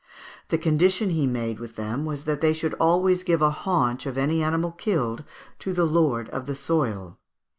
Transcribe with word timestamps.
The 0.47 0.57
condition 0.57 1.11
he 1.11 1.27
made 1.27 1.59
with 1.59 1.75
them 1.75 2.05
was 2.05 2.23
that 2.25 2.41
they 2.41 2.53
should 2.53 2.73
always 2.79 3.21
give 3.21 3.43
a 3.43 3.51
haunch 3.51 4.07
of 4.07 4.17
any 4.17 4.41
animal 4.41 4.71
killed 4.71 5.23
to 5.59 5.73
the 5.73 5.85
lord 5.85 6.27
of 6.29 6.47
the 6.47 6.55
soil. 6.55 7.19